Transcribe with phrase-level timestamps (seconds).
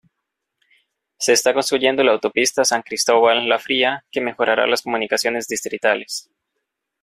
[1.19, 6.31] Se está construyendo la autopista San Cristóbal–La Fría, que mejorará las comunicaciones distritales.